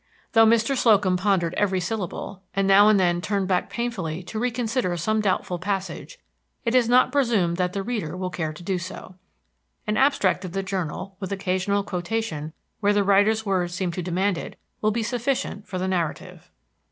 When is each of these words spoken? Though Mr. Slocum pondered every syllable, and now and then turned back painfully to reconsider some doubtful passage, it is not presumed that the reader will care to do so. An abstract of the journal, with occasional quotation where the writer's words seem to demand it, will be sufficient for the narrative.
Though 0.31 0.47
Mr. 0.47 0.75
Slocum 0.75 1.15
pondered 1.15 1.53
every 1.57 1.79
syllable, 1.79 2.41
and 2.55 2.67
now 2.67 2.89
and 2.89 2.99
then 2.99 3.21
turned 3.21 3.47
back 3.47 3.69
painfully 3.69 4.23
to 4.23 4.39
reconsider 4.39 4.97
some 4.97 5.21
doubtful 5.21 5.59
passage, 5.59 6.17
it 6.65 6.73
is 6.73 6.89
not 6.89 7.11
presumed 7.11 7.57
that 7.57 7.73
the 7.73 7.83
reader 7.83 8.17
will 8.17 8.31
care 8.31 8.51
to 8.51 8.63
do 8.63 8.79
so. 8.79 9.13
An 9.85 9.97
abstract 9.97 10.43
of 10.43 10.53
the 10.53 10.63
journal, 10.63 11.17
with 11.19 11.31
occasional 11.31 11.83
quotation 11.83 12.51
where 12.79 12.93
the 12.93 13.03
writer's 13.03 13.45
words 13.45 13.75
seem 13.75 13.91
to 13.91 14.01
demand 14.01 14.39
it, 14.39 14.57
will 14.81 14.89
be 14.89 15.03
sufficient 15.03 15.67
for 15.67 15.77
the 15.77 15.87
narrative. 15.87 16.49